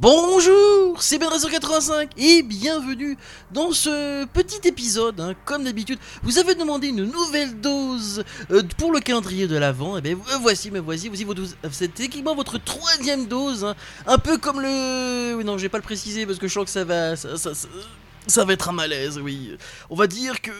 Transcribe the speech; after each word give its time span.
bonjour, 0.00 1.02
c'est 1.02 1.18
Benrazer85 1.18 2.10
et 2.18 2.42
bienvenue 2.42 3.16
dans 3.52 3.72
ce 3.72 4.24
petit 4.26 4.66
épisode. 4.68 5.20
hein. 5.20 5.34
Comme 5.44 5.64
d'habitude, 5.64 5.98
vous 6.22 6.38
avez 6.38 6.54
demandé 6.54 6.88
une 6.88 7.04
nouvelle 7.04 7.60
dose 7.60 8.22
euh, 8.52 8.62
pour 8.76 8.92
le 8.92 9.00
calendrier 9.00 9.46
de 9.48 9.56
l'Avent. 9.56 9.96
Et 9.98 10.00
bien 10.00 10.16
voici, 10.40 10.70
me 10.70 10.78
voici, 10.78 11.08
voici 11.08 11.24
votre, 11.24 11.42
c'est 11.72 11.90
votre 12.34 12.58
troisième 12.62 13.26
dose. 13.26 13.64
hein. 13.64 13.74
Un 14.06 14.18
peu 14.18 14.38
comme 14.38 14.60
le. 14.60 15.34
Oui, 15.36 15.44
non, 15.44 15.58
je 15.58 15.62
vais 15.62 15.68
pas 15.68 15.78
le 15.78 15.82
préciser 15.82 16.26
parce 16.26 16.38
que 16.38 16.46
je 16.46 16.52
sens 16.54 16.64
que 16.64 16.70
ça 16.70 16.84
va. 16.84 17.16
Ça, 17.16 17.36
ça- 17.36 18.44
va 18.44 18.52
être 18.52 18.68
un 18.68 18.72
malaise, 18.72 19.18
oui. 19.18 19.56
On 19.90 19.96
va 19.96 20.06
dire 20.06 20.40
que. 20.40 20.52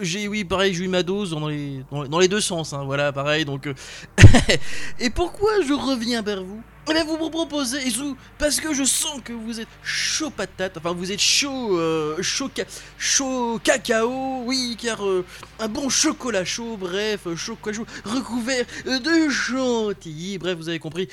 J'ai, 0.00 0.26
oui, 0.26 0.42
pareil, 0.44 0.72
j'ai 0.74 0.84
eu 0.84 0.88
ma 0.88 1.02
dose 1.02 1.30
dans 1.32 1.48
les, 1.48 1.84
dans 1.90 2.18
les 2.18 2.26
deux 2.26 2.40
sens, 2.40 2.72
hein, 2.72 2.82
voilà, 2.82 3.12
pareil, 3.12 3.44
donc... 3.44 3.66
euh, 3.66 3.74
et 4.98 5.10
pourquoi 5.10 5.50
je 5.68 5.74
reviens 5.74 6.22
vers 6.22 6.42
vous? 6.42 6.62
Eh 6.88 6.92
bien, 6.94 7.04
vous 7.04 7.16
me 7.16 7.30
proposez, 7.30 7.88
sous- 7.90 8.16
parce 8.38 8.58
que 8.60 8.74
je 8.74 8.82
sens 8.82 9.20
que 9.24 9.32
vous 9.32 9.60
êtes 9.60 9.68
chaud 9.84 10.30
patate, 10.30 10.76
enfin, 10.78 10.92
vous 10.92 11.12
êtes 11.12 11.20
chaud, 11.20 11.78
euh, 11.78 12.20
chaud, 12.22 12.50
ca- 12.54 12.64
chaud 12.98 13.60
cacao, 13.62 14.42
oui, 14.44 14.76
car 14.80 15.06
euh, 15.06 15.24
un 15.60 15.68
bon 15.68 15.88
chocolat 15.88 16.44
chaud, 16.44 16.76
bref, 16.76 17.20
euh, 17.28 17.36
chocolat 17.36 17.76
chaud 17.76 17.86
recouvert 18.04 18.64
euh, 18.88 18.98
de 18.98 19.30
chantilly, 19.30 20.38
bref, 20.38 20.56
vous 20.58 20.68
avez 20.68 20.80
compris, 20.80 21.06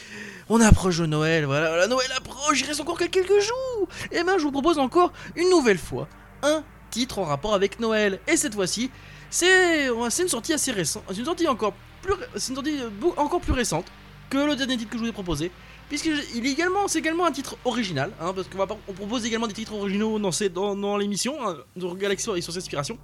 on 0.49 0.59
approche 0.59 0.97
de 0.97 1.05
Noël, 1.05 1.45
voilà, 1.45 1.77
la 1.77 1.85
Noël 1.87 2.11
approche, 2.17 2.61
il 2.61 2.65
reste 2.65 2.81
encore 2.81 2.97
que 2.97 3.05
quelques 3.05 3.39
jours. 3.39 3.87
Et 4.11 4.23
ben, 4.23 4.39
je 4.39 4.43
vous 4.43 4.51
propose 4.51 4.79
encore 4.79 5.13
une 5.35 5.49
nouvelle 5.51 5.77
fois 5.77 6.07
un 6.41 6.63
titre 6.89 7.19
en 7.19 7.25
rapport 7.25 7.53
avec 7.53 7.79
Noël, 7.79 8.19
et 8.27 8.37
cette 8.37 8.55
fois-ci, 8.55 8.89
c'est 9.29 9.85
une 9.87 10.27
sortie 10.29 10.53
assez 10.53 10.71
récente, 10.71 11.03
c'est 11.09 11.17
une 11.17 11.25
sortie 11.25 11.47
encore 11.47 11.73
plus, 12.01 12.13
c'est 12.37 12.49
une 12.49 12.55
sortie 12.55 12.79
euh, 12.81 12.89
encore 13.17 13.39
plus 13.41 13.53
récente 13.53 13.85
que 14.29 14.37
le 14.37 14.55
dernier 14.55 14.77
titre 14.77 14.91
que 14.91 14.97
je 14.97 15.03
vous 15.03 15.09
ai 15.09 15.13
proposé, 15.13 15.51
puisque 15.87 16.09
je- 16.13 16.21
il 16.35 16.45
est 16.45 16.51
également, 16.51 16.87
c'est 16.87 16.99
également 16.99 17.25
un 17.25 17.31
titre 17.31 17.57
original, 17.65 18.11
hein, 18.21 18.33
parce 18.33 18.47
qu'on 18.47 18.93
propose 18.93 19.25
également 19.25 19.47
des 19.47 19.53
titres 19.53 19.73
originaux 19.73 20.19
dans, 20.19 20.75
dans, 20.75 20.97
l'émission 20.97 21.35
hein, 21.45 21.57
de 21.75 21.93
Galaxy 21.95 22.29
et 22.35 22.41
sur 22.41 22.53
ses 22.53 22.59
inspirations. 22.59 22.97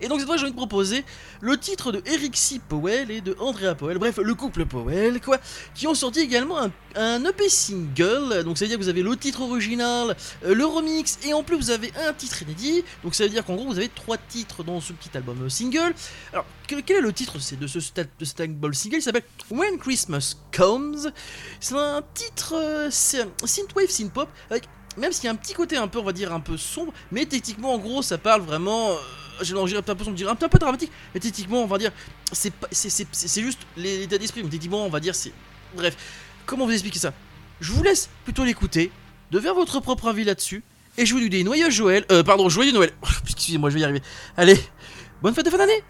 Et 0.00 0.08
donc 0.08 0.18
cette 0.18 0.26
fois, 0.28 0.36
j'ai 0.36 0.44
envie 0.44 0.52
de 0.52 0.56
proposer 0.56 1.04
le 1.40 1.56
titre 1.56 1.92
de 1.92 2.02
Eric 2.06 2.36
C. 2.36 2.60
Powell 2.68 3.10
et 3.10 3.20
de 3.20 3.36
Andrea 3.40 3.74
Powell, 3.74 3.98
bref, 3.98 4.18
le 4.22 4.34
couple 4.34 4.66
Powell, 4.66 5.20
quoi, 5.20 5.38
qui 5.74 5.86
ont 5.86 5.94
sorti 5.94 6.20
également 6.20 6.58
un, 6.58 6.70
un 6.96 7.24
EP 7.24 7.48
single. 7.48 8.42
Donc 8.44 8.58
ça 8.58 8.64
veut 8.64 8.68
dire 8.68 8.78
que 8.78 8.82
vous 8.82 8.88
avez 8.88 9.02
le 9.02 9.16
titre 9.16 9.40
original, 9.42 10.16
euh, 10.44 10.54
le 10.54 10.64
remix, 10.64 11.18
et 11.24 11.32
en 11.34 11.42
plus 11.42 11.56
vous 11.56 11.70
avez 11.70 11.92
un 12.06 12.12
titre 12.12 12.42
inédit. 12.42 12.84
Donc 13.02 13.14
ça 13.14 13.24
veut 13.24 13.30
dire 13.30 13.44
qu'en 13.44 13.54
gros, 13.56 13.66
vous 13.66 13.78
avez 13.78 13.88
trois 13.88 14.16
titres 14.18 14.64
dans 14.64 14.80
ce 14.80 14.92
petit 14.92 15.16
album 15.16 15.42
euh, 15.44 15.48
single. 15.48 15.94
Alors, 16.32 16.44
que- 16.66 16.80
quel 16.80 16.96
est 16.98 17.00
le 17.00 17.12
titre 17.12 17.34
de 17.34 17.66
ce 17.66 17.78
de 17.78 18.42
album 18.42 18.74
single? 18.74 18.96
Il 18.96 19.02
s'appelle 19.02 19.24
When 19.50 19.78
Christmas 19.78 20.34
Comes. 20.56 21.10
C'est 21.60 21.74
un 21.74 22.02
titre 22.14 22.54
euh, 22.56 22.90
synthwave 22.90 23.88
synthpop 23.90 24.28
avec 24.50 24.64
même 24.96 25.12
s'il 25.12 25.26
y 25.26 25.28
a 25.28 25.30
un 25.30 25.36
petit 25.36 25.54
côté 25.54 25.76
un 25.76 25.86
peu 25.86 25.98
on 26.00 26.04
va 26.04 26.12
dire 26.12 26.32
un 26.32 26.40
peu 26.40 26.56
sombre, 26.56 26.92
mais 27.12 27.24
techniquement 27.24 27.72
en 27.74 27.78
gros 27.78 28.02
ça 28.02 28.18
parle 28.18 28.42
vraiment. 28.42 28.90
J'ai 29.42 29.54
l'impression 29.54 30.10
je 30.10 30.16
dirais 30.16 30.30
un 30.30 30.34
peu, 30.34 30.46
un 30.46 30.48
peu 30.48 30.58
dramatique, 30.58 30.90
mais 31.14 31.20
techniquement 31.20 31.62
on 31.62 31.66
va 31.66 31.78
dire 31.78 31.92
c'est 32.32 32.52
juste 33.42 33.60
l'état 33.76 34.18
d'esprit, 34.18 34.42
mais 34.42 34.50
techniquement 34.50 34.84
on 34.84 34.90
va 34.90 35.00
dire 35.00 35.14
c'est 35.14 35.32
bref. 35.74 35.96
Comment 36.46 36.66
vous 36.66 36.72
expliquer 36.72 36.98
ça? 36.98 37.12
Je 37.60 37.72
vous 37.72 37.82
laisse 37.82 38.08
plutôt 38.24 38.44
l'écouter, 38.44 38.90
de 39.30 39.38
votre 39.38 39.80
propre 39.80 40.08
avis 40.08 40.24
là-dessus, 40.24 40.62
et 40.96 41.06
je 41.06 41.14
vous 41.14 41.28
dis 41.28 41.44
noyeux 41.44 41.70
Joël, 41.70 42.04
euh 42.10 42.22
pardon 42.22 42.48
joyeux 42.48 42.72
Noël. 42.72 42.92
Excusez-moi, 43.24 43.70
je 43.70 43.74
vais 43.74 43.80
y 43.80 43.84
arriver. 43.84 44.02
Allez, 44.36 44.58
bonne 45.22 45.34
fête 45.34 45.44
de 45.44 45.50
fin 45.50 45.58
d'année. 45.58 45.82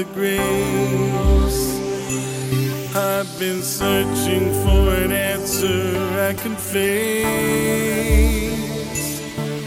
The 0.00 0.06
grace. 0.14 1.60
I've 2.96 3.30
been 3.38 3.62
searching 3.62 4.52
for 4.62 4.94
an 5.04 5.12
answer 5.12 5.80
I 6.28 6.32
can 6.42 6.56
face 6.56 6.80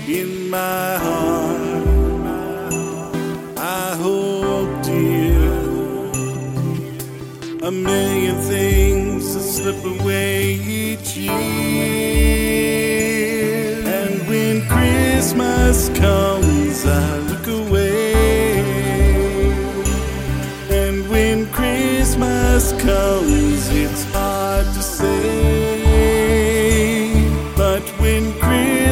in 0.07 0.49
my 0.49 0.97
heart. 1.05 1.61
I 3.57 3.95
hold 4.01 4.81
dear 4.81 5.51
a 7.69 7.71
million 7.71 8.35
things 8.41 9.33
that 9.35 9.45
slip 9.55 9.85
away 9.85 10.53
each 10.53 11.15
year. 11.15 11.33
And 13.97 14.27
when 14.27 14.55
Christmas 14.67 15.89
comes, 15.89 16.42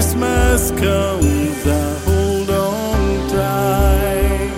Christmas 0.02 0.72
comes, 0.72 1.68
I 1.68 2.00
hold 2.06 2.50
on 2.50 3.30
tight. 3.30 4.50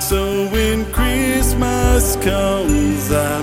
So 0.00 0.46
when 0.50 0.84
Christmas 0.92 2.14
comes, 2.22 3.10
I 3.10 3.41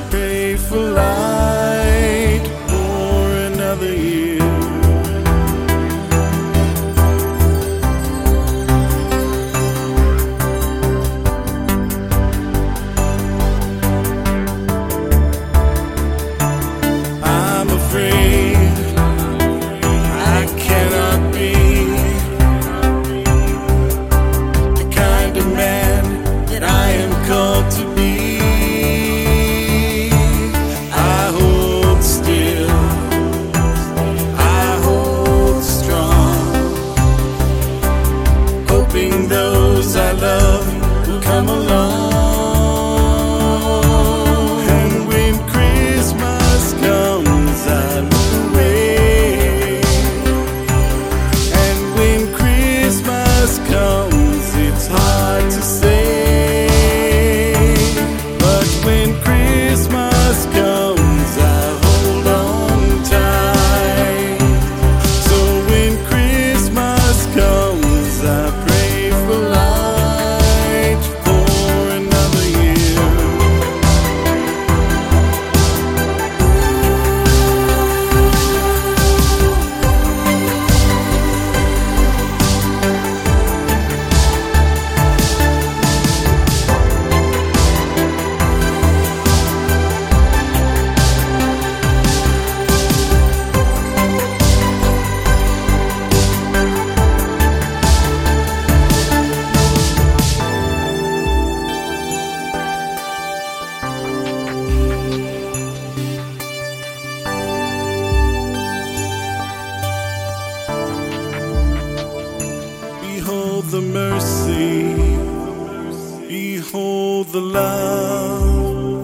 the 117.40 117.46
love. 117.46 119.00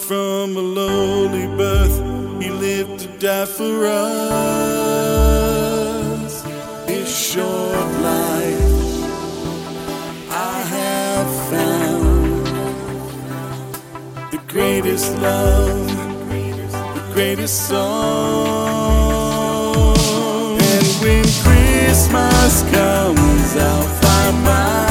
From 0.00 0.56
a 0.56 0.60
lowly 0.60 1.46
birth, 1.56 1.96
he 2.42 2.50
lived 2.50 3.00
to 3.00 3.08
die 3.18 3.46
for 3.46 3.86
us. 3.86 4.02
His 6.88 7.08
short 7.08 7.90
life, 8.10 9.04
I 10.30 10.62
have 10.76 11.30
found 11.50 12.46
the 14.32 14.40
greatest 14.48 15.16
love, 15.18 15.88
the 16.96 17.04
greatest 17.14 17.68
song. 17.68 17.86
And 20.70 20.86
when 21.02 21.24
Christmas 21.44 22.54
comes, 22.74 23.50
I'll 23.56 23.88
find 24.02 24.36
my 24.44 24.89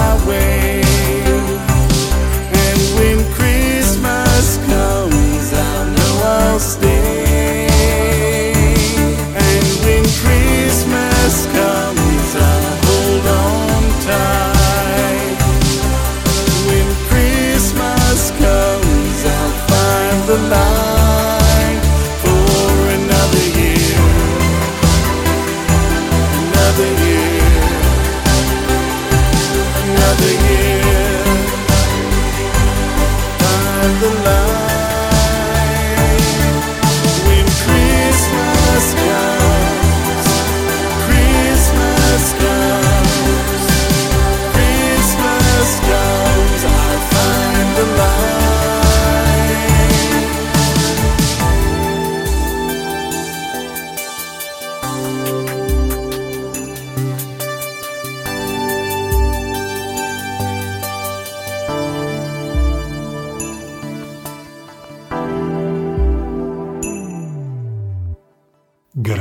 the 33.98 34.10
light. 34.24 34.59